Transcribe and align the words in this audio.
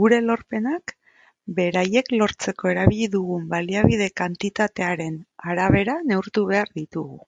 Gure 0.00 0.18
lorpenak, 0.26 0.94
beraiek 1.56 2.12
lortzeko 2.20 2.70
erabili 2.74 3.10
dugun 3.16 3.50
baliabide 3.56 4.08
kantitatearen 4.24 5.20
arabera 5.56 6.00
neurtu 6.14 6.50
behar 6.54 6.74
ditugu. 6.82 7.20